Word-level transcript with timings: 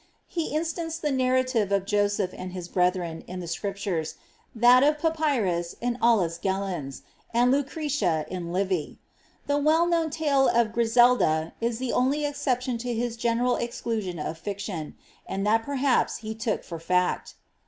He 0.27 0.55
in 0.55 0.63
stanced 0.65 1.01
the 1.03 1.11
narrative 1.11 1.71
of 1.71 1.85
Joseph 1.85 2.33
and 2.33 2.53
his 2.53 2.67
brethren, 2.67 3.23
in 3.27 3.39
the 3.39 3.47
Scriptures, 3.47 4.15
thil 4.59 4.83
of 4.83 4.97
Papyrus 4.97 5.75
in 5.79 5.99
Aulus 6.01 6.39
Gellius, 6.39 7.03
and 7.35 7.51
Lucretia 7.51 8.25
in 8.27 8.51
Livy. 8.51 8.97
The 9.45 9.59
well 9.59 9.85
knowii 9.85 10.09
tale 10.09 10.47
of 10.47 10.69
Griselda'^ 10.69 11.51
is 11.61 11.77
the 11.77 11.93
only 11.93 12.25
exception 12.25 12.79
to 12.79 12.91
his 12.95 13.15
general 13.15 13.57
exclusion 13.57 14.17
of 14.17 14.39
fiction, 14.39 14.95
and 15.27 15.45
that 15.45 15.61
perhaps 15.61 16.17
he 16.25 16.33
took 16.33 16.63
for 16.63 16.79
fact. 16.79 17.35